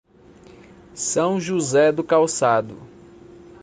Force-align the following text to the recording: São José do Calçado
São 0.95 1.39
José 1.39 1.91
do 1.91 2.03
Calçado 2.03 2.75